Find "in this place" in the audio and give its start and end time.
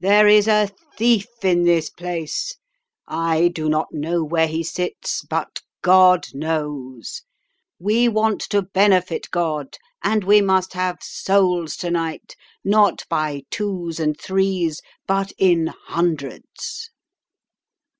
1.44-2.56